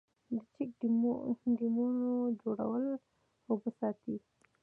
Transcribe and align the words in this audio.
د 0.33 0.37
چک 0.53 0.69
ډیمونو 1.57 2.09
جوړول 2.41 2.85
اوبه 3.49 3.69
ساتي 3.79 4.15